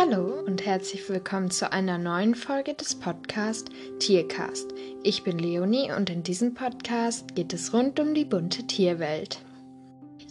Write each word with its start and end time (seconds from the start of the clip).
Hallo 0.00 0.44
und 0.46 0.64
herzlich 0.64 1.08
willkommen 1.08 1.50
zu 1.50 1.72
einer 1.72 1.98
neuen 1.98 2.36
Folge 2.36 2.72
des 2.72 2.94
Podcasts 2.94 3.68
Tiercast. 3.98 4.72
Ich 5.02 5.24
bin 5.24 5.40
Leonie 5.40 5.90
und 5.90 6.08
in 6.08 6.22
diesem 6.22 6.54
Podcast 6.54 7.34
geht 7.34 7.52
es 7.52 7.72
rund 7.72 7.98
um 7.98 8.14
die 8.14 8.24
bunte 8.24 8.64
Tierwelt. 8.64 9.40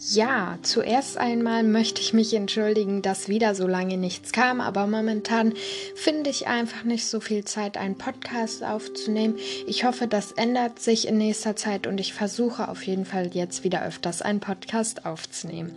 Ja, 0.00 0.60
zuerst 0.62 1.18
einmal 1.18 1.64
möchte 1.64 2.00
ich 2.00 2.12
mich 2.12 2.32
entschuldigen, 2.32 3.02
dass 3.02 3.28
wieder 3.28 3.56
so 3.56 3.66
lange 3.66 3.96
nichts 3.96 4.30
kam, 4.30 4.60
aber 4.60 4.86
momentan 4.86 5.54
finde 5.96 6.30
ich 6.30 6.46
einfach 6.46 6.84
nicht 6.84 7.04
so 7.04 7.18
viel 7.18 7.44
Zeit, 7.44 7.76
einen 7.76 7.98
Podcast 7.98 8.62
aufzunehmen. 8.62 9.34
Ich 9.66 9.82
hoffe, 9.82 10.06
das 10.06 10.30
ändert 10.30 10.78
sich 10.78 11.08
in 11.08 11.18
nächster 11.18 11.56
Zeit 11.56 11.88
und 11.88 11.98
ich 11.98 12.14
versuche 12.14 12.68
auf 12.68 12.84
jeden 12.84 13.06
Fall 13.06 13.30
jetzt 13.34 13.64
wieder 13.64 13.84
öfters 13.84 14.22
einen 14.22 14.38
Podcast 14.38 15.04
aufzunehmen. 15.04 15.72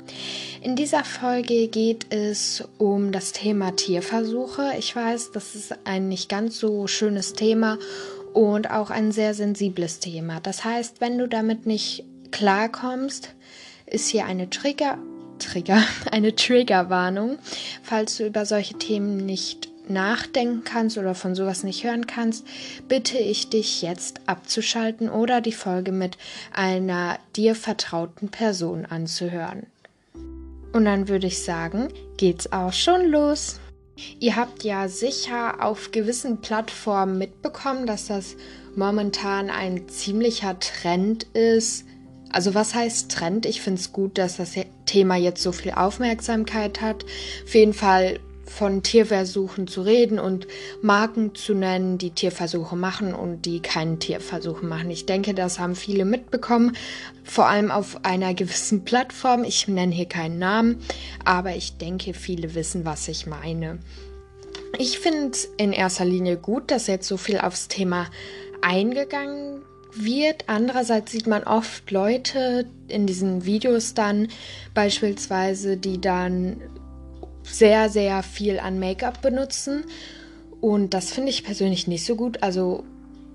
In 0.61 0.75
dieser 0.75 1.03
Folge 1.03 1.67
geht 1.67 2.13
es 2.13 2.63
um 2.77 3.11
das 3.11 3.31
Thema 3.31 3.75
Tierversuche. 3.75 4.73
Ich 4.77 4.95
weiß, 4.95 5.31
das 5.31 5.55
ist 5.55 5.73
ein 5.85 6.09
nicht 6.09 6.29
ganz 6.29 6.59
so 6.59 6.85
schönes 6.85 7.33
Thema 7.33 7.79
und 8.33 8.69
auch 8.69 8.91
ein 8.91 9.11
sehr 9.11 9.33
sensibles 9.33 9.97
Thema. 9.97 10.39
Das 10.41 10.63
heißt, 10.63 11.01
wenn 11.01 11.17
du 11.17 11.27
damit 11.27 11.65
nicht 11.65 12.05
klarkommst, 12.29 13.33
ist 13.91 14.07
hier 14.09 14.25
eine 14.25 14.49
Trigger, 14.49 14.97
Trigger, 15.39 15.83
eine 16.11 16.35
Triggerwarnung. 16.35 17.37
Falls 17.83 18.17
du 18.17 18.25
über 18.25 18.45
solche 18.45 18.77
Themen 18.77 19.17
nicht 19.17 19.69
nachdenken 19.87 20.63
kannst 20.63 20.97
oder 20.97 21.15
von 21.15 21.35
sowas 21.35 21.63
nicht 21.63 21.83
hören 21.83 22.07
kannst, 22.07 22.45
bitte 22.87 23.17
ich 23.17 23.49
dich 23.49 23.81
jetzt 23.81 24.21
abzuschalten 24.25 25.09
oder 25.09 25.41
die 25.41 25.51
Folge 25.51 25.91
mit 25.91 26.17
einer 26.53 27.19
dir 27.35 27.55
vertrauten 27.55 28.29
Person 28.29 28.85
anzuhören. 28.85 29.67
Und 30.73 30.85
dann 30.85 31.09
würde 31.09 31.27
ich 31.27 31.43
sagen, 31.43 31.89
geht's 32.17 32.51
auch 32.53 32.71
schon 32.71 33.05
los. 33.07 33.59
Ihr 34.19 34.35
habt 34.37 34.63
ja 34.63 34.87
sicher 34.87 35.63
auf 35.63 35.91
gewissen 35.91 36.39
Plattformen 36.39 37.17
mitbekommen, 37.17 37.85
dass 37.85 38.07
das 38.07 38.35
momentan 38.75 39.49
ein 39.49 39.89
ziemlicher 39.89 40.57
Trend 40.59 41.23
ist, 41.33 41.85
also 42.31 42.53
was 42.53 42.73
heißt 42.73 43.11
Trend? 43.11 43.45
Ich 43.45 43.61
finde 43.61 43.79
es 43.79 43.91
gut, 43.91 44.17
dass 44.17 44.37
das 44.37 44.53
Thema 44.85 45.15
jetzt 45.15 45.41
so 45.41 45.51
viel 45.51 45.71
Aufmerksamkeit 45.71 46.81
hat. 46.81 47.05
Auf 47.45 47.53
jeden 47.53 47.73
Fall 47.73 48.19
von 48.51 48.83
Tierversuchen 48.83 49.67
zu 49.67 49.81
reden 49.81 50.19
und 50.19 50.45
Marken 50.81 51.33
zu 51.35 51.53
nennen, 51.53 51.97
die 51.97 52.11
Tierversuche 52.11 52.75
machen 52.75 53.13
und 53.13 53.45
die 53.45 53.61
keinen 53.61 53.99
Tierversuche 53.99 54.65
machen. 54.65 54.91
Ich 54.91 55.05
denke, 55.05 55.33
das 55.33 55.57
haben 55.57 55.75
viele 55.75 56.05
mitbekommen, 56.05 56.75
vor 57.23 57.47
allem 57.47 57.71
auf 57.71 58.03
einer 58.03 58.33
gewissen 58.33 58.83
Plattform. 58.83 59.43
Ich 59.45 59.67
nenne 59.67 59.93
hier 59.93 60.07
keinen 60.07 60.37
Namen, 60.37 60.81
aber 61.23 61.55
ich 61.55 61.77
denke, 61.77 62.13
viele 62.13 62.53
wissen, 62.53 62.83
was 62.83 63.07
ich 63.07 63.25
meine. 63.25 63.79
Ich 64.77 64.99
finde 64.99 65.37
in 65.57 65.71
erster 65.71 66.05
Linie 66.05 66.37
gut, 66.37 66.71
dass 66.71 66.87
jetzt 66.87 67.07
so 67.07 67.17
viel 67.17 67.39
aufs 67.39 67.67
Thema 67.67 68.07
eingegangen 68.61 69.61
wird. 69.93 70.45
Andererseits 70.47 71.11
sieht 71.11 71.27
man 71.27 71.43
oft 71.43 71.89
Leute 71.91 72.65
in 72.87 73.07
diesen 73.07 73.45
Videos 73.45 73.93
dann 73.93 74.27
beispielsweise, 74.73 75.77
die 75.77 75.99
dann 75.99 76.57
sehr, 77.43 77.89
sehr 77.89 78.23
viel 78.23 78.59
an 78.59 78.79
Make-up 78.79 79.21
benutzen. 79.21 79.83
Und 80.59 80.93
das 80.93 81.11
finde 81.11 81.29
ich 81.29 81.43
persönlich 81.43 81.87
nicht 81.87 82.05
so 82.05 82.15
gut. 82.15 82.43
Also 82.43 82.83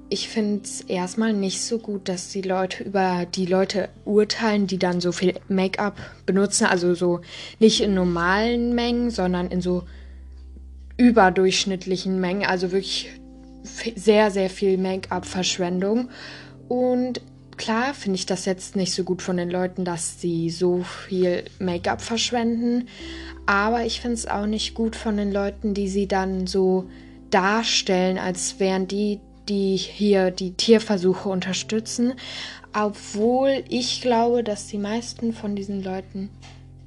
ich 0.08 0.28
finde 0.28 0.62
es 0.62 0.82
erstmal 0.82 1.32
nicht 1.32 1.60
so 1.60 1.78
gut, 1.78 2.08
dass 2.08 2.28
die 2.28 2.42
Leute 2.42 2.84
über 2.84 3.26
die 3.26 3.46
Leute 3.46 3.88
urteilen, 4.04 4.68
die 4.68 4.78
dann 4.78 5.00
so 5.00 5.10
viel 5.10 5.34
Make-up 5.48 5.96
benutzen. 6.24 6.66
Also 6.66 6.94
so 6.94 7.20
nicht 7.58 7.80
in 7.80 7.94
normalen 7.94 8.74
Mengen, 8.74 9.10
sondern 9.10 9.48
in 9.48 9.60
so 9.60 9.82
überdurchschnittlichen 10.96 12.20
Mengen. 12.20 12.46
Also 12.46 12.70
wirklich 12.70 13.10
sehr, 13.64 14.30
sehr 14.30 14.48
viel 14.48 14.78
Make-up-Verschwendung. 14.78 16.08
Und 16.68 17.20
klar 17.56 17.94
finde 17.94 18.16
ich 18.16 18.26
das 18.26 18.44
jetzt 18.44 18.76
nicht 18.76 18.92
so 18.92 19.04
gut 19.04 19.22
von 19.22 19.36
den 19.36 19.50
Leuten, 19.50 19.84
dass 19.84 20.20
sie 20.20 20.50
so 20.50 20.82
viel 20.82 21.44
Make-up 21.58 22.00
verschwenden. 22.00 22.88
Aber 23.46 23.84
ich 23.84 24.00
finde 24.00 24.14
es 24.14 24.26
auch 24.26 24.46
nicht 24.46 24.74
gut 24.74 24.96
von 24.96 25.16
den 25.16 25.32
Leuten, 25.32 25.74
die 25.74 25.88
sie 25.88 26.08
dann 26.08 26.46
so 26.46 26.88
darstellen, 27.30 28.18
als 28.18 28.58
wären 28.58 28.88
die, 28.88 29.20
die 29.48 29.76
hier 29.76 30.30
die 30.30 30.52
Tierversuche 30.52 31.28
unterstützen. 31.28 32.14
Obwohl 32.72 33.64
ich 33.68 34.02
glaube, 34.02 34.42
dass 34.42 34.66
die 34.66 34.78
meisten 34.78 35.32
von 35.32 35.56
diesen 35.56 35.82
Leuten 35.82 36.30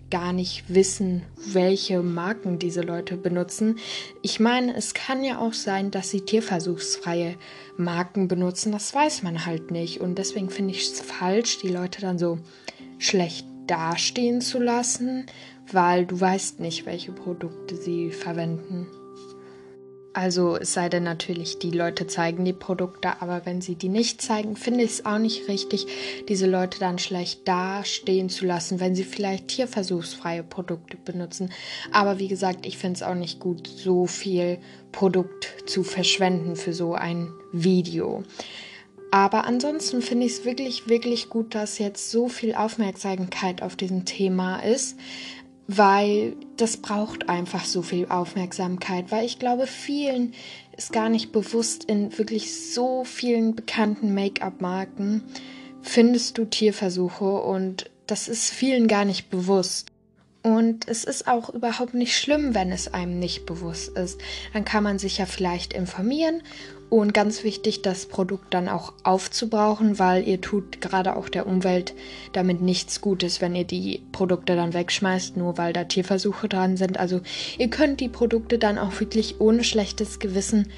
gar 0.10 0.34
nicht 0.34 0.64
wissen, 0.68 1.24
welche 1.36 2.02
Marken 2.02 2.60
diese 2.60 2.82
Leute 2.82 3.18
benutzen. 3.18 3.78
Ich 4.22 4.40
meine, 4.40 4.76
es 4.76 4.94
kann 4.94 5.24
ja 5.24 5.40
auch 5.40 5.54
sein, 5.54 5.92
dass 5.92 6.10
sie 6.10 6.22
tierversuchsfreie 6.22 7.36
Marken 7.78 8.28
benutzen. 8.28 8.72
Das 8.72 8.94
weiß 8.94 9.24
man 9.24 9.46
halt 9.46 9.72
nicht. 9.72 10.02
Und 10.02 10.18
deswegen 10.18 10.50
finde 10.50 10.74
ich 10.74 10.82
es 10.82 11.02
falsch, 11.02 11.60
die 11.60 11.70
Leute 11.70 12.02
dann 12.02 12.20
so 12.20 12.40
schlecht 12.98 13.46
dastehen 13.68 14.42
zu 14.42 14.60
lassen, 14.60 15.26
weil 15.72 16.06
du 16.06 16.20
weißt 16.20 16.60
nicht, 16.60 16.86
welche 16.86 17.12
Produkte 17.12 17.76
sie 17.76 18.12
verwenden. 18.12 18.88
Also 20.14 20.58
es 20.58 20.74
sei 20.74 20.90
denn 20.90 21.04
natürlich, 21.04 21.60
die 21.60 21.70
Leute 21.70 22.08
zeigen 22.08 22.44
die 22.44 22.54
Produkte, 22.54 23.22
aber 23.22 23.46
wenn 23.46 23.62
sie 23.62 23.76
die 23.76 23.90
nicht 23.90 24.22
zeigen, 24.22 24.56
finde 24.56 24.84
ich 24.84 24.92
es 24.92 25.06
auch 25.06 25.20
nicht 25.20 25.48
richtig, 25.48 25.86
diese 26.28 26.48
Leute 26.48 26.80
dann 26.80 26.98
schlecht 26.98 27.48
dastehen 27.48 28.30
zu 28.30 28.46
lassen, 28.46 28.80
wenn 28.80 28.96
sie 28.96 29.04
vielleicht 29.04 29.50
tierversuchsfreie 29.50 30.44
Produkte 30.44 30.98
benutzen. 30.98 31.52
Aber 31.92 32.18
wie 32.18 32.28
gesagt, 32.28 32.66
ich 32.66 32.78
finde 32.78 32.98
es 32.98 33.04
auch 33.04 33.16
nicht 33.16 33.40
gut, 33.40 33.68
so 33.68 34.08
viel 34.08 34.58
Produkt 34.92 35.54
zu 35.68 35.84
verschwenden 35.84 36.56
für 36.56 36.74
so 36.74 36.96
ein 36.96 37.32
Video. 37.52 38.24
Aber 39.12 39.46
ansonsten 39.46 40.02
finde 40.02 40.28
ich 40.28 40.34
es 40.34 40.46
wirklich, 40.46 40.88
wirklich 40.88 41.30
gut, 41.30 41.56
dass 41.56 41.80
jetzt 41.80 42.12
so 42.12 42.28
viel 42.30 42.54
Aufmerksamkeit 42.54 43.64
auf 43.64 43.76
diesem 43.76 44.06
Thema 44.06 44.60
ist 44.60 44.98
weil 45.72 46.36
das 46.58 46.78
braucht 46.78 47.30
einfach 47.30 47.64
so 47.64 47.84
viel 47.84 48.08
Aufmerksamkeit, 48.10 49.12
weil 49.12 49.24
ich 49.24 49.38
glaube, 49.38 49.68
vielen 49.68 50.34
ist 50.76 50.92
gar 50.92 51.10
nicht 51.10 51.32
bewusst, 51.32 51.84
in 51.84 52.18
wirklich 52.18 52.74
so 52.74 53.04
vielen 53.04 53.54
bekannten 53.54 54.16
Make-up-Marken 54.16 55.24
findest 55.84 56.40
du 56.40 56.46
Tierversuche 56.46 57.42
und 57.42 57.92
das 58.08 58.28
ist 58.28 58.50
vielen 58.50 58.88
gar 58.88 59.06
nicht 59.06 59.30
bewusst. 59.30 59.92
Und 60.42 60.88
es 60.88 61.04
ist 61.04 61.28
auch 61.28 61.54
überhaupt 61.54 61.94
nicht 61.94 62.18
schlimm, 62.18 62.56
wenn 62.56 62.72
es 62.72 62.92
einem 62.92 63.20
nicht 63.20 63.46
bewusst 63.46 63.96
ist. 63.96 64.20
Dann 64.54 64.66
kann 64.66 64.84
man 64.84 64.98
sich 64.98 65.20
ja 65.20 65.28
vielleicht 65.28 65.74
informieren 65.74 66.42
und 66.90 67.14
ganz 67.14 67.44
wichtig, 67.44 67.82
das 67.84 68.08
Produkt 68.08 68.54
dann 68.54 68.68
auch 68.68 68.94
aufzubrauchen, 69.04 70.00
weil 70.00 70.28
ihr 70.28 70.42
tut 70.42 70.82
gerade 70.82 71.16
auch 71.16 71.30
der 71.30 71.46
Umwelt 71.46 71.94
damit 72.34 72.62
nichts 72.62 73.00
Gutes, 73.00 73.42
wenn 73.42 73.56
ihr 73.56 73.64
die 73.64 74.02
Produkte 74.12 74.56
dann 74.56 74.74
wegschmeißt, 74.74 75.38
nur 75.38 75.58
weil 75.58 75.72
da 75.72 75.84
Tierversuche 75.84 76.50
dran 76.50 76.78
sind. 76.78 77.00
Also 77.00 77.22
ihr 77.58 77.70
könnt 77.70 78.00
die 78.00 78.10
Produkte 78.10 78.58
dann 78.58 78.78
auch 78.78 79.00
wirklich 79.00 79.40
ohne 79.40 79.64
schlechtes 79.64 80.20
Gewissen 80.20 80.72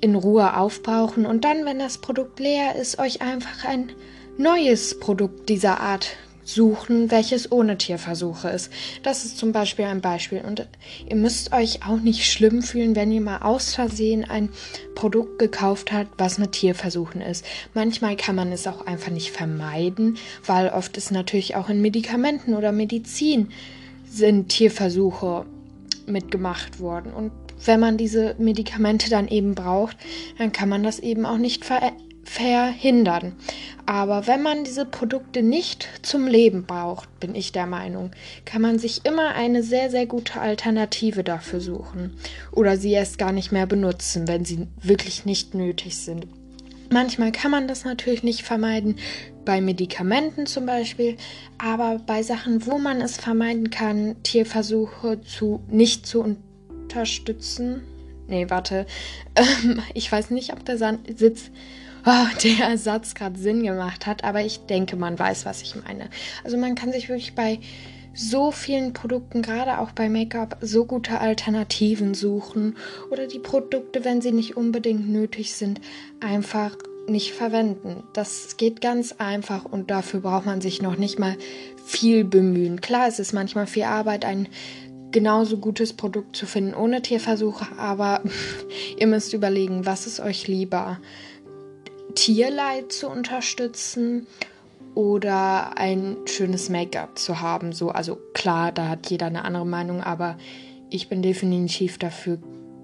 in 0.00 0.14
Ruhe 0.14 0.56
aufbrauchen 0.56 1.26
und 1.26 1.44
dann, 1.44 1.64
wenn 1.64 1.78
das 1.78 1.98
Produkt 1.98 2.38
leer 2.38 2.76
ist, 2.76 2.98
euch 2.98 3.20
einfach 3.20 3.64
ein 3.64 3.90
neues 4.36 5.00
Produkt 5.00 5.48
dieser 5.48 5.80
Art 5.80 6.16
suchen, 6.48 7.10
welches 7.10 7.52
ohne 7.52 7.76
Tierversuche 7.76 8.48
ist. 8.48 8.72
Das 9.02 9.24
ist 9.24 9.36
zum 9.36 9.52
Beispiel 9.52 9.84
ein 9.84 10.00
Beispiel. 10.00 10.40
Und 10.40 10.66
ihr 11.08 11.16
müsst 11.16 11.52
euch 11.52 11.86
auch 11.86 12.00
nicht 12.00 12.30
schlimm 12.30 12.62
fühlen, 12.62 12.96
wenn 12.96 13.12
ihr 13.12 13.20
mal 13.20 13.42
aus 13.42 13.74
Versehen 13.74 14.24
ein 14.24 14.48
Produkt 14.94 15.38
gekauft 15.38 15.92
habt, 15.92 16.18
was 16.18 16.38
mit 16.38 16.52
Tierversuchen 16.52 17.20
ist. 17.20 17.44
Manchmal 17.74 18.16
kann 18.16 18.34
man 18.34 18.50
es 18.50 18.66
auch 18.66 18.86
einfach 18.86 19.10
nicht 19.10 19.30
vermeiden, 19.30 20.16
weil 20.46 20.70
oft 20.70 20.96
ist 20.96 21.10
natürlich 21.10 21.54
auch 21.54 21.68
in 21.68 21.82
Medikamenten 21.82 22.54
oder 22.54 22.72
Medizin 22.72 23.50
sind 24.10 24.48
Tierversuche 24.48 25.44
mitgemacht 26.06 26.80
worden. 26.80 27.12
Und 27.12 27.30
wenn 27.66 27.78
man 27.78 27.98
diese 27.98 28.36
Medikamente 28.38 29.10
dann 29.10 29.28
eben 29.28 29.54
braucht, 29.54 29.98
dann 30.38 30.52
kann 30.52 30.70
man 30.70 30.82
das 30.82 30.98
eben 30.98 31.26
auch 31.26 31.38
nicht 31.38 31.66
verändern 31.66 32.07
verhindern. 32.28 33.34
Aber 33.86 34.26
wenn 34.26 34.42
man 34.42 34.64
diese 34.64 34.84
Produkte 34.84 35.42
nicht 35.42 35.88
zum 36.02 36.26
Leben 36.26 36.66
braucht, 36.66 37.20
bin 37.20 37.34
ich 37.34 37.52
der 37.52 37.66
Meinung, 37.66 38.10
kann 38.44 38.60
man 38.60 38.78
sich 38.78 39.06
immer 39.06 39.34
eine 39.34 39.62
sehr, 39.62 39.90
sehr 39.90 40.04
gute 40.04 40.40
Alternative 40.40 41.24
dafür 41.24 41.60
suchen. 41.60 42.18
Oder 42.52 42.76
sie 42.76 42.92
erst 42.92 43.18
gar 43.18 43.32
nicht 43.32 43.50
mehr 43.50 43.66
benutzen, 43.66 44.28
wenn 44.28 44.44
sie 44.44 44.66
wirklich 44.82 45.24
nicht 45.24 45.54
nötig 45.54 45.96
sind. 45.96 46.26
Manchmal 46.90 47.32
kann 47.32 47.50
man 47.50 47.68
das 47.68 47.84
natürlich 47.84 48.22
nicht 48.22 48.42
vermeiden, 48.42 48.96
bei 49.44 49.62
Medikamenten 49.62 50.44
zum 50.44 50.66
Beispiel, 50.66 51.16
aber 51.56 51.98
bei 52.06 52.22
Sachen, 52.22 52.66
wo 52.66 52.76
man 52.76 53.00
es 53.00 53.16
vermeiden 53.16 53.70
kann, 53.70 54.22
Tierversuche 54.22 55.22
zu 55.22 55.62
nicht 55.70 56.06
zu 56.06 56.36
unterstützen. 56.68 57.82
Nee, 58.26 58.50
warte. 58.50 58.84
ich 59.94 60.12
weiß 60.12 60.30
nicht, 60.30 60.52
ob 60.52 60.66
der 60.66 60.76
Sitz 61.16 61.50
oh, 62.08 62.26
der 62.42 62.78
Satz 62.78 63.14
gerade 63.14 63.38
Sinn 63.38 63.62
gemacht 63.62 64.06
hat, 64.06 64.24
aber 64.24 64.40
ich 64.42 64.60
denke, 64.60 64.96
man 64.96 65.18
weiß, 65.18 65.44
was 65.44 65.62
ich 65.62 65.74
meine. 65.76 66.08
Also 66.42 66.56
man 66.56 66.74
kann 66.74 66.92
sich 66.92 67.08
wirklich 67.08 67.34
bei 67.34 67.60
so 68.14 68.50
vielen 68.50 68.94
Produkten, 68.94 69.42
gerade 69.42 69.78
auch 69.78 69.92
bei 69.92 70.08
Make-up, 70.08 70.56
so 70.60 70.86
gute 70.86 71.20
Alternativen 71.20 72.14
suchen 72.14 72.76
oder 73.10 73.26
die 73.26 73.38
Produkte, 73.38 74.04
wenn 74.04 74.20
sie 74.20 74.32
nicht 74.32 74.56
unbedingt 74.56 75.08
nötig 75.08 75.54
sind, 75.54 75.80
einfach 76.20 76.76
nicht 77.06 77.32
verwenden. 77.32 78.02
Das 78.14 78.56
geht 78.56 78.80
ganz 78.80 79.12
einfach 79.18 79.64
und 79.64 79.90
dafür 79.90 80.20
braucht 80.20 80.46
man 80.46 80.60
sich 80.60 80.82
noch 80.82 80.96
nicht 80.96 81.18
mal 81.18 81.36
viel 81.84 82.24
bemühen. 82.24 82.80
Klar, 82.80 83.06
es 83.08 83.18
ist 83.18 83.32
manchmal 83.32 83.66
viel 83.66 83.84
Arbeit, 83.84 84.24
ein 84.24 84.48
genauso 85.10 85.58
gutes 85.58 85.92
Produkt 85.92 86.36
zu 86.36 86.46
finden 86.46 86.74
ohne 86.74 87.02
Tierversuche, 87.02 87.66
aber 87.78 88.22
ihr 88.98 89.06
müsst 89.06 89.32
überlegen, 89.32 89.86
was 89.86 90.06
ist 90.06 90.20
euch 90.20 90.48
lieber? 90.48 90.98
Tierleid 92.18 92.90
zu 92.90 93.08
unterstützen 93.08 94.26
oder 94.96 95.78
ein 95.78 96.16
schönes 96.26 96.68
Make-up 96.68 97.16
zu 97.16 97.40
haben. 97.40 97.72
So, 97.72 97.90
also 97.90 98.18
klar, 98.34 98.72
da 98.72 98.88
hat 98.88 99.08
jeder 99.08 99.26
eine 99.26 99.44
andere 99.44 99.64
Meinung, 99.64 100.02
aber 100.02 100.36
ich 100.90 101.08
bin 101.08 101.22
definitiv 101.22 101.96
dafür, 101.96 102.38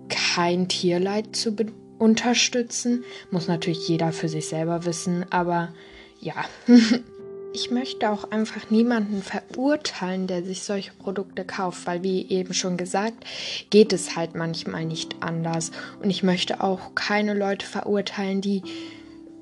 kein 0.08 0.69
Tierleid 0.69 1.34
zu 1.34 1.56
unterstützen. 1.98 3.02
Muss 3.32 3.48
natürlich 3.48 3.88
jeder 3.88 4.12
für 4.12 4.28
sich 4.28 4.46
selber 4.46 4.84
wissen, 4.84 5.26
aber 5.31 5.75
ja. 6.20 6.36
ich 7.52 7.72
möchte 7.72 8.10
auch 8.10 8.31
einfach 8.31 8.70
niemanden 8.70 9.20
verurteilen, 9.20 10.28
der 10.28 10.44
sich 10.44 10.62
solche 10.62 10.92
Produkte 10.92 11.44
kauft, 11.44 11.88
weil 11.88 12.04
wie 12.04 12.28
eben 12.28 12.54
schon 12.54 12.76
gesagt, 12.76 13.25
geht 13.70 13.92
es 13.92 14.14
halt 14.14 14.36
manchmal 14.36 14.84
nicht 14.84 15.16
anders. 15.19 15.72
Und 16.00 16.10
ich 16.10 16.22
möchte 16.22 16.62
auch 16.62 16.94
keine 16.94 17.34
Leute 17.34 17.66
verurteilen, 17.66 18.40
die 18.40 18.62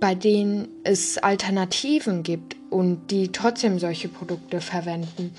bei 0.03 0.17
denen 0.17 0.67
es 0.83 1.17
Alternativen 1.19 2.25
gibt 2.25 2.57
und 2.71 3.13
die 3.13 3.31
trotzdem 3.31 3.79
solche 3.79 4.09
Produkte 4.09 4.61
verwenden. 4.61 5.33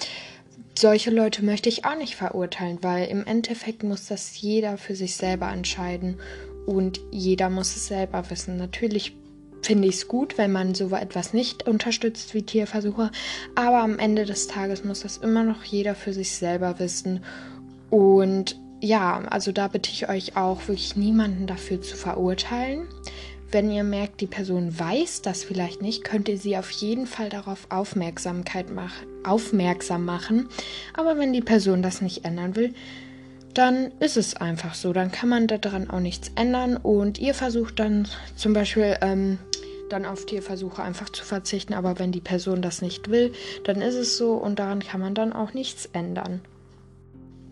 Solche 0.73 1.11
Leute 1.11 1.43
möchte 1.43 1.67
ich 1.67 1.83
auch 1.83 1.97
nicht 1.97 2.15
verurteilen, 2.15 2.77
weil 2.81 3.09
im 3.09 3.25
Endeffekt 3.25 3.83
muss 3.83 4.07
das 4.07 4.39
jeder 4.39 4.77
für 4.77 4.95
sich 4.95 5.17
selber 5.17 5.51
entscheiden 5.51 6.15
und 6.65 7.01
jeder 7.11 7.49
muss 7.49 7.75
es 7.75 7.87
selber 7.87 8.29
wissen. 8.29 8.55
Natürlich 8.55 9.17
finde 9.63 9.89
ich 9.89 9.95
es 9.95 10.07
gut, 10.07 10.37
wenn 10.37 10.53
man 10.53 10.75
so 10.75 10.95
etwas 10.95 11.33
nicht 11.33 11.67
unterstützt 11.67 12.33
wie 12.33 12.43
Tierversuche. 12.43 13.11
Aber 13.55 13.79
am 13.79 13.99
Ende 13.99 14.23
des 14.23 14.47
Tages 14.47 14.85
muss 14.85 15.01
das 15.01 15.17
immer 15.17 15.43
noch 15.43 15.65
jeder 15.65 15.93
für 15.93 16.13
sich 16.13 16.31
selber 16.31 16.79
wissen. 16.79 17.19
Und 17.89 18.57
ja, 18.79 19.23
also 19.29 19.51
da 19.51 19.67
bitte 19.67 19.91
ich 19.91 20.07
euch 20.07 20.37
auch 20.37 20.69
wirklich 20.69 20.95
niemanden 20.95 21.47
dafür 21.47 21.81
zu 21.81 21.97
verurteilen. 21.97 22.87
Wenn 23.53 23.69
ihr 23.69 23.83
merkt, 23.83 24.19
die 24.19 24.25
Person 24.25 24.79
weiß 24.79 25.21
das 25.21 25.43
vielleicht 25.43 25.79
nicht, 25.79 26.03
könnt 26.03 26.27
ihr 26.27 26.39
sie 26.39 26.57
auf 26.57 26.71
jeden 26.71 27.05
Fall 27.05 27.29
darauf 27.29 27.67
Aufmerksamkeit 27.69 28.71
mach 28.73 28.91
aufmerksam 29.23 30.05
machen. 30.05 30.49
Aber 30.95 31.19
wenn 31.19 31.33
die 31.33 31.41
Person 31.41 31.83
das 31.83 32.01
nicht 32.01 32.25
ändern 32.25 32.55
will, 32.55 32.73
dann 33.53 33.91
ist 33.99 34.17
es 34.17 34.35
einfach 34.35 34.73
so. 34.73 34.91
Dann 34.91 35.11
kann 35.11 35.29
man 35.29 35.45
daran 35.45 35.87
auch 35.91 35.99
nichts 35.99 36.31
ändern 36.33 36.77
und 36.77 37.19
ihr 37.19 37.35
versucht 37.35 37.77
dann 37.77 38.07
zum 38.35 38.53
Beispiel 38.53 38.97
ähm, 39.01 39.37
dann 39.87 40.07
auf 40.07 40.25
Tierversuche 40.25 40.81
einfach 40.81 41.11
zu 41.11 41.23
verzichten. 41.23 41.75
Aber 41.75 41.99
wenn 41.99 42.11
die 42.11 42.21
Person 42.21 42.63
das 42.63 42.81
nicht 42.81 43.11
will, 43.11 43.33
dann 43.65 43.83
ist 43.83 43.93
es 43.93 44.17
so 44.17 44.33
und 44.33 44.57
daran 44.57 44.79
kann 44.79 44.99
man 44.99 45.13
dann 45.13 45.31
auch 45.31 45.53
nichts 45.53 45.87
ändern. 45.93 46.41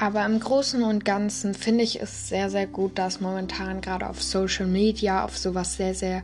Aber 0.01 0.25
im 0.25 0.39
Großen 0.39 0.81
und 0.81 1.06
Ganzen 1.06 1.53
finde 1.53 1.83
ich 1.83 2.01
es 2.01 2.27
sehr, 2.27 2.50
sehr 2.50 2.65
gut, 2.65 2.98
dass 2.98 3.21
momentan 3.21 3.81
gerade 3.81 4.09
auf 4.09 4.24
Social 4.24 4.65
Media 4.65 5.24
auf 5.24 5.38
sowas 5.38 5.77
sehr, 5.77 5.94
sehr 5.94 6.24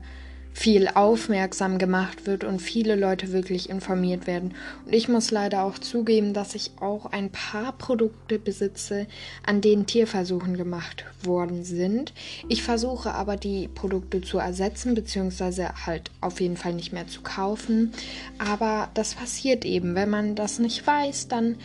viel 0.51 0.87
aufmerksam 0.87 1.77
gemacht 1.77 2.25
wird 2.25 2.43
und 2.43 2.59
viele 2.59 2.95
Leute 2.95 3.31
wirklich 3.31 3.69
informiert 3.69 4.25
werden. 4.25 4.55
Und 4.83 4.95
ich 4.95 5.07
muss 5.09 5.29
leider 5.29 5.61
auch 5.61 5.77
zugeben, 5.77 6.33
dass 6.33 6.55
ich 6.55 6.71
auch 6.81 7.05
ein 7.05 7.29
paar 7.29 7.71
Produkte 7.73 8.39
besitze, 8.39 9.05
an 9.45 9.61
denen 9.61 9.85
Tierversuchen 9.85 10.57
gemacht 10.57 11.05
worden 11.21 11.63
sind. 11.63 12.13
Ich 12.49 12.63
versuche 12.63 13.13
aber 13.13 13.37
die 13.37 13.67
Produkte 13.67 14.21
zu 14.21 14.39
ersetzen, 14.39 14.95
beziehungsweise 14.95 15.85
halt 15.85 16.09
auf 16.19 16.41
jeden 16.41 16.57
Fall 16.57 16.73
nicht 16.73 16.93
mehr 16.93 17.05
zu 17.05 17.21
kaufen. 17.21 17.93
Aber 18.39 18.89
das 18.95 19.13
passiert 19.13 19.65
eben. 19.65 19.93
Wenn 19.93 20.09
man 20.09 20.33
das 20.33 20.57
nicht 20.57 20.87
weiß, 20.87 21.27
dann 21.27 21.57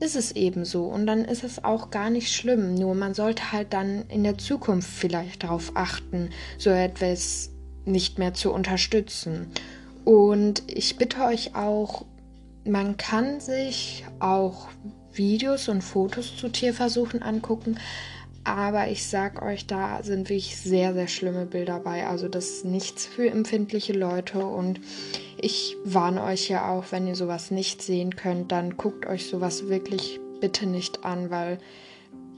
ist 0.00 0.16
es 0.16 0.32
eben 0.32 0.64
so 0.64 0.84
und 0.84 1.06
dann 1.06 1.24
ist 1.24 1.44
es 1.44 1.64
auch 1.64 1.90
gar 1.90 2.10
nicht 2.10 2.32
schlimm. 2.32 2.74
Nur 2.74 2.94
man 2.94 3.14
sollte 3.14 3.52
halt 3.52 3.72
dann 3.72 4.04
in 4.08 4.24
der 4.24 4.38
Zukunft 4.38 4.88
vielleicht 4.90 5.42
darauf 5.42 5.72
achten, 5.74 6.30
so 6.58 6.70
etwas 6.70 7.50
nicht 7.84 8.18
mehr 8.18 8.34
zu 8.34 8.52
unterstützen. 8.52 9.48
Und 10.04 10.62
ich 10.66 10.96
bitte 10.96 11.24
euch 11.24 11.54
auch, 11.54 12.04
man 12.64 12.96
kann 12.96 13.40
sich 13.40 14.04
auch 14.18 14.68
Videos 15.12 15.68
und 15.68 15.82
Fotos 15.82 16.36
zu 16.36 16.48
Tierversuchen 16.48 17.22
angucken, 17.22 17.78
aber 18.46 18.88
ich 18.88 19.04
sag 19.06 19.42
euch, 19.42 19.66
da 19.66 20.02
sind 20.04 20.28
wirklich 20.28 20.56
sehr, 20.56 20.94
sehr 20.94 21.08
schlimme 21.08 21.46
Bilder 21.46 21.80
bei. 21.80 22.06
Also 22.06 22.28
das 22.28 22.48
ist 22.48 22.64
nichts 22.64 23.04
für 23.04 23.28
empfindliche 23.28 23.92
Leute 23.92 24.38
und 24.46 24.80
ich 25.36 25.76
warne 25.84 26.22
euch 26.22 26.48
ja 26.48 26.70
auch, 26.70 26.84
wenn 26.90 27.08
ihr 27.08 27.16
sowas 27.16 27.50
nicht 27.50 27.82
sehen 27.82 28.14
könnt, 28.14 28.52
dann 28.52 28.76
guckt 28.76 29.06
euch 29.06 29.26
sowas 29.26 29.68
wirklich 29.68 30.20
bitte 30.40 30.66
nicht 30.66 31.04
an, 31.04 31.30
weil 31.30 31.58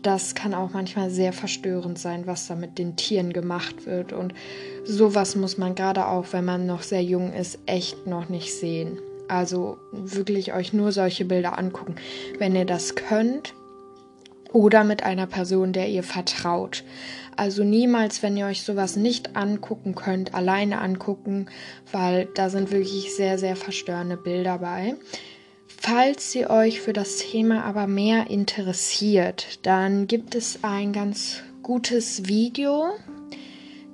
das 0.00 0.34
kann 0.34 0.54
auch 0.54 0.70
manchmal 0.72 1.10
sehr 1.10 1.34
verstörend 1.34 1.98
sein, 1.98 2.26
was 2.26 2.46
da 2.46 2.54
mit 2.54 2.78
den 2.78 2.96
Tieren 2.96 3.34
gemacht 3.34 3.84
wird. 3.84 4.14
Und 4.14 4.32
sowas 4.84 5.36
muss 5.36 5.58
man 5.58 5.74
gerade 5.74 6.06
auch, 6.06 6.26
wenn 6.32 6.44
man 6.44 6.66
noch 6.66 6.82
sehr 6.82 7.02
jung 7.02 7.34
ist, 7.34 7.58
echt 7.66 8.06
noch 8.06 8.30
nicht 8.30 8.54
sehen. 8.54 8.98
Also 9.28 9.76
wirklich 9.92 10.54
euch 10.54 10.72
nur 10.72 10.90
solche 10.90 11.26
Bilder 11.26 11.58
angucken, 11.58 11.96
wenn 12.38 12.56
ihr 12.56 12.64
das 12.64 12.94
könnt 12.94 13.52
oder 14.52 14.84
mit 14.84 15.02
einer 15.02 15.26
Person, 15.26 15.72
der 15.72 15.88
ihr 15.88 16.02
vertraut. 16.02 16.84
Also 17.36 17.62
niemals, 17.62 18.22
wenn 18.22 18.36
ihr 18.36 18.46
euch 18.46 18.62
sowas 18.62 18.96
nicht 18.96 19.36
angucken 19.36 19.94
könnt, 19.94 20.34
alleine 20.34 20.80
angucken, 20.80 21.46
weil 21.92 22.26
da 22.34 22.50
sind 22.50 22.72
wirklich 22.72 23.14
sehr, 23.14 23.38
sehr 23.38 23.54
verstörende 23.54 24.16
Bilder 24.16 24.58
bei. 24.58 24.96
Falls 25.80 26.34
ihr 26.34 26.50
euch 26.50 26.80
für 26.80 26.92
das 26.92 27.18
Thema 27.18 27.64
aber 27.64 27.86
mehr 27.86 28.28
interessiert, 28.28 29.60
dann 29.64 30.08
gibt 30.08 30.34
es 30.34 30.60
ein 30.62 30.92
ganz 30.92 31.42
gutes 31.62 32.26
Video. 32.26 32.86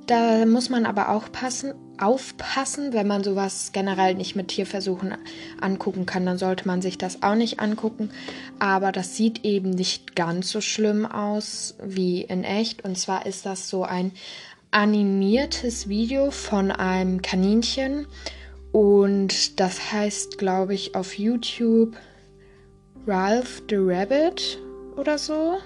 Da 0.06 0.46
muss 0.46 0.70
man 0.70 0.86
aber 0.86 1.10
auch 1.10 1.30
passen, 1.30 1.74
aufpassen, 1.98 2.92
wenn 2.92 3.06
man 3.06 3.24
sowas 3.24 3.70
generell 3.72 4.14
nicht 4.14 4.36
mit 4.36 4.48
Tierversuchen 4.48 5.14
angucken 5.60 6.06
kann, 6.06 6.26
dann 6.26 6.38
sollte 6.38 6.66
man 6.66 6.82
sich 6.82 6.98
das 6.98 7.22
auch 7.22 7.34
nicht 7.34 7.60
angucken. 7.60 8.10
Aber 8.58 8.92
das 8.92 9.16
sieht 9.16 9.44
eben 9.44 9.70
nicht 9.70 10.16
ganz 10.16 10.50
so 10.50 10.60
schlimm 10.60 11.06
aus 11.06 11.76
wie 11.82 12.22
in 12.22 12.44
echt. 12.44 12.84
Und 12.84 12.98
zwar 12.98 13.26
ist 13.26 13.46
das 13.46 13.68
so 13.68 13.84
ein 13.84 14.12
animiertes 14.70 15.88
Video 15.88 16.30
von 16.30 16.72
einem 16.72 17.22
Kaninchen 17.22 18.06
und 18.74 19.60
das 19.60 19.92
heißt, 19.92 20.36
glaube 20.36 20.74
ich, 20.74 20.96
auf 20.96 21.16
YouTube 21.16 21.96
Ralph 23.06 23.62
the 23.70 23.76
Rabbit 23.76 24.58
oder 24.96 25.16
so. 25.16 25.58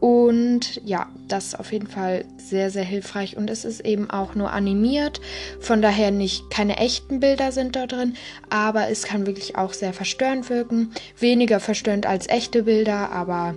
Und 0.00 0.80
ja, 0.84 1.08
das 1.26 1.46
ist 1.46 1.60
auf 1.60 1.72
jeden 1.72 1.86
Fall 1.86 2.24
sehr, 2.36 2.70
sehr 2.70 2.84
hilfreich. 2.84 3.36
Und 3.36 3.48
es 3.50 3.64
ist 3.64 3.80
eben 3.80 4.10
auch 4.10 4.34
nur 4.34 4.52
animiert. 4.52 5.20
Von 5.60 5.82
daher 5.82 6.10
nicht 6.10 6.50
keine 6.50 6.76
echten 6.76 7.20
Bilder 7.20 7.52
sind 7.52 7.76
da 7.76 7.86
drin. 7.86 8.14
Aber 8.50 8.88
es 8.88 9.04
kann 9.04 9.26
wirklich 9.26 9.56
auch 9.56 9.72
sehr 9.72 9.92
verstörend 9.92 10.50
wirken. 10.50 10.92
Weniger 11.18 11.60
verstörend 11.60 12.06
als 12.06 12.28
echte 12.28 12.64
Bilder, 12.64 13.10
aber 13.10 13.54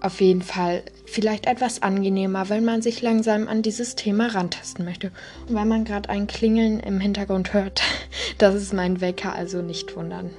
auf 0.00 0.20
jeden 0.20 0.42
Fall 0.42 0.82
vielleicht 1.06 1.46
etwas 1.46 1.82
angenehmer, 1.82 2.48
wenn 2.48 2.64
man 2.64 2.82
sich 2.82 3.02
langsam 3.02 3.48
an 3.48 3.62
dieses 3.62 3.96
Thema 3.96 4.28
rantasten 4.28 4.84
möchte. 4.84 5.10
Und 5.48 5.56
wenn 5.56 5.68
man 5.68 5.84
gerade 5.84 6.08
ein 6.08 6.26
Klingeln 6.26 6.80
im 6.80 7.00
Hintergrund 7.00 7.52
hört, 7.52 7.82
das 8.38 8.54
ist 8.54 8.72
mein 8.72 9.00
Wecker, 9.00 9.34
also 9.34 9.62
nicht 9.62 9.96
wundern. 9.96 10.30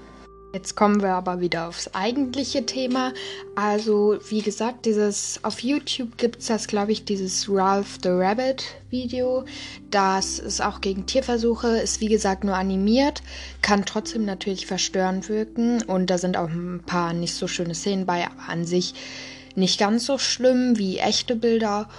Jetzt 0.52 0.76
kommen 0.76 1.04
wir 1.04 1.14
aber 1.14 1.42
wieder 1.42 1.68
aufs 1.68 1.94
eigentliche 1.94 2.66
Thema. 2.66 3.14
Also, 3.56 4.18
wie 4.30 4.42
gesagt, 4.42 4.88
dieses 4.88 5.40
auf 5.44 5.60
YouTube 5.60 6.18
gibt 6.18 6.40
es 6.40 6.48
das, 6.48 6.66
glaube 6.66 6.92
ich, 6.92 7.06
dieses 7.06 7.48
Ralph 7.48 8.00
the 8.02 8.10
Rabbit 8.10 8.64
Video. 8.90 9.46
Das 9.92 10.40
ist 10.40 10.60
auch 10.60 10.82
gegen 10.82 11.06
Tierversuche, 11.06 11.68
ist 11.68 12.02
wie 12.02 12.08
gesagt 12.08 12.44
nur 12.44 12.56
animiert, 12.56 13.22
kann 13.62 13.86
trotzdem 13.86 14.26
natürlich 14.26 14.66
verstörend 14.66 15.30
wirken 15.30 15.84
und 15.84 16.10
da 16.10 16.18
sind 16.18 16.36
auch 16.36 16.50
ein 16.50 16.82
paar 16.84 17.14
nicht 17.14 17.36
so 17.36 17.48
schöne 17.48 17.76
Szenen 17.76 18.08
bei, 18.08 18.26
aber 18.26 18.50
an 18.50 18.66
sich 18.66 18.96
nicht 19.56 19.80
ganz 19.80 20.08
so 20.08 20.18
schlimm 20.18 20.80
wie 20.80 20.98
echte 20.98 21.36
Bilder. 21.36 21.90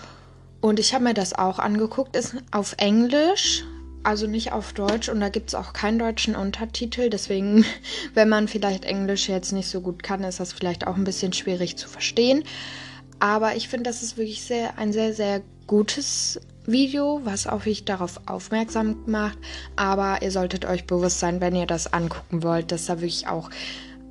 Und 0.61 0.81
ich 0.81 0.93
habe 0.93 1.05
mir 1.05 1.15
das 1.15 1.35
auch 1.35 1.61
angeguckt, 1.61 2.17
ist 2.17 2.35
auf 2.51 2.75
Englisch, 2.79 3.65
also 4.03 4.27
nicht 4.27 4.53
auf 4.53 4.73
Deutsch 4.73 5.09
und 5.09 5.21
da 5.21 5.29
gibt 5.29 5.49
es 5.49 5.55
auch 5.55 5.73
keinen 5.73 5.99
deutschen 5.99 6.37
Untertitel. 6.37 7.11
Deswegen, 7.11 7.65
wenn 8.15 8.29
man 8.29 8.49
vielleicht 8.49 8.85
Englisch 8.85 9.29
jetzt 9.29 9.53
nicht 9.53 9.69
so 9.69 9.81
gut 9.81 10.03
kann, 10.03 10.25
ist 10.25 10.41
das 10.41 10.53
vielleicht 10.53 10.87
auch 10.87 10.97
ein 10.97 11.05
bisschen 11.05 11.33
schwierig 11.33 11.77
zu 11.77 11.89
verstehen. 11.89 12.45
Aber 13.19 13.55
ich 13.55 13.69
finde, 13.69 13.91
das 13.91 14.03
ist 14.03 14.17
wirklich 14.17 14.43
sehr, 14.43 14.79
ein 14.79 14.93
sehr, 14.93 15.13
sehr 15.13 15.43
gutes 15.67 16.41
Video, 16.67 17.21
was 17.25 17.47
auch 17.47 17.61
wirklich 17.61 17.85
darauf 17.85 18.21
aufmerksam 18.27 18.97
macht. 19.07 19.39
Aber 19.77 20.23
ihr 20.23 20.31
solltet 20.31 20.65
euch 20.65 20.87
bewusst 20.87 21.21
sein, 21.21 21.41
wenn 21.41 21.55
ihr 21.55 21.67
das 21.67 21.93
angucken 21.93 22.43
wollt, 22.43 22.73
dass 22.73 22.87
da 22.87 23.01
wirklich 23.01 23.29
auch 23.29 23.51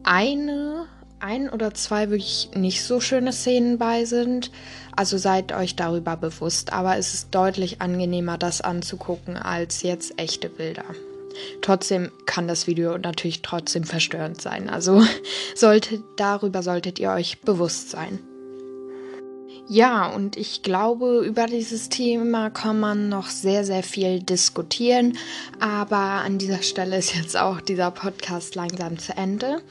eine 0.04 0.86
ein 1.20 1.50
oder 1.50 1.74
zwei 1.74 2.10
wirklich 2.10 2.50
nicht 2.56 2.84
so 2.84 3.00
schöne 3.00 3.34
Szenen 3.34 3.78
bei 3.78 4.06
sind. 4.06 4.52
Also 4.96 5.18
seid 5.18 5.52
euch 5.52 5.76
darüber 5.76 6.18
bewusst, 6.18 6.74
aber 6.74 6.98
es 6.98 7.14
ist 7.14 7.30
deutlich 7.32 7.82
angenehmer, 7.82 8.38
das 8.38 8.62
anzugucken, 8.62 9.38
als 9.38 9.84
jetzt 9.84 10.20
echte 10.20 10.50
Bilder. 10.50 10.86
Trotzdem 11.62 12.12
kann 12.26 12.48
das 12.48 12.68
Video 12.68 12.98
natürlich 12.98 13.42
trotzdem 13.42 13.84
verstörend 13.84 14.42
sein. 14.42 14.70
Also 14.70 15.04
sollte, 15.56 16.04
darüber 16.18 16.64
solltet 16.64 17.00
ihr 17.00 17.12
euch 17.12 17.42
bewusst 17.42 17.92
sein. 17.92 18.20
Ja, 19.72 20.08
und 20.08 20.36
ich 20.36 20.64
glaube, 20.64 21.24
über 21.24 21.46
dieses 21.46 21.90
Thema 21.90 22.50
kann 22.50 22.80
man 22.80 23.08
noch 23.08 23.28
sehr, 23.28 23.64
sehr 23.64 23.84
viel 23.84 24.20
diskutieren. 24.20 25.16
Aber 25.60 25.96
an 25.96 26.40
dieser 26.40 26.64
Stelle 26.64 26.98
ist 26.98 27.16
jetzt 27.16 27.38
auch 27.38 27.62
dieser 27.62 27.92
Podcast 27.92 28.56
langsam 28.56 28.98
zu 28.98 29.16
Ende. 29.16 29.62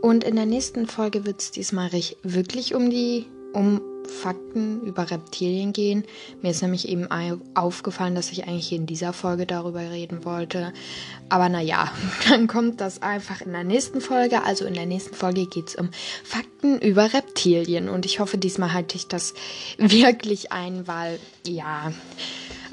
Und 0.00 0.24
in 0.24 0.36
der 0.36 0.46
nächsten 0.46 0.86
Folge 0.86 1.26
wird 1.26 1.40
es 1.40 1.50
diesmal 1.50 1.90
wirklich 2.22 2.74
um 2.74 2.90
die 2.90 3.26
um 3.52 3.80
Fakten 4.10 4.82
über 4.82 5.10
Reptilien 5.10 5.72
gehen. 5.72 6.04
Mir 6.42 6.50
ist 6.50 6.62
nämlich 6.62 6.88
eben 6.88 7.08
aufgefallen, 7.54 8.14
dass 8.14 8.32
ich 8.32 8.44
eigentlich 8.44 8.72
in 8.72 8.86
dieser 8.86 9.12
Folge 9.12 9.46
darüber 9.46 9.80
reden 9.80 10.24
wollte. 10.24 10.72
Aber 11.28 11.48
naja, 11.48 11.92
dann 12.28 12.46
kommt 12.46 12.80
das 12.80 13.02
einfach 13.02 13.40
in 13.40 13.52
der 13.52 13.64
nächsten 13.64 14.00
Folge. 14.00 14.42
Also 14.42 14.64
in 14.64 14.74
der 14.74 14.86
nächsten 14.86 15.14
Folge 15.14 15.46
geht 15.46 15.68
es 15.68 15.74
um 15.76 15.90
Fakten 16.24 16.80
über 16.80 17.12
Reptilien. 17.12 17.88
Und 17.88 18.04
ich 18.04 18.20
hoffe, 18.20 18.38
diesmal 18.38 18.72
halte 18.72 18.96
ich 18.96 19.06
das 19.06 19.34
wirklich 19.78 20.52
ein, 20.52 20.86
weil 20.86 21.20
ja, 21.46 21.92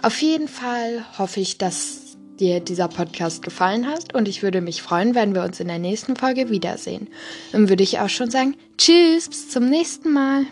auf 0.01 0.21
jeden 0.21 0.47
Fall 0.47 1.05
hoffe 1.17 1.39
ich, 1.39 1.57
dass 1.57 2.06
dir 2.39 2.59
dieser 2.59 2.87
Podcast 2.87 3.43
gefallen 3.43 3.87
hat 3.87 4.13
und 4.13 4.27
ich 4.27 4.43
würde 4.43 4.61
mich 4.61 4.81
freuen, 4.81 5.15
wenn 5.15 5.35
wir 5.35 5.43
uns 5.43 5.59
in 5.59 5.67
der 5.67 5.79
nächsten 5.79 6.15
Folge 6.15 6.49
wiedersehen. 6.49 7.07
Dann 7.51 7.69
würde 7.69 7.83
ich 7.83 7.99
auch 7.99 8.09
schon 8.09 8.29
sagen, 8.29 8.55
tschüss, 8.77 9.27
bis 9.27 9.49
zum 9.49 9.69
nächsten 9.69 10.13
Mal. 10.13 10.45